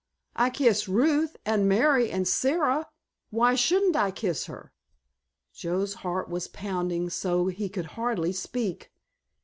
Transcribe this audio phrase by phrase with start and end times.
[0.35, 2.89] I kiss Ruth and Mary and Sara;
[3.29, 4.73] why shouldn't I kiss her?"
[5.53, 8.89] Joe's heart was pounding so he could hardly speak.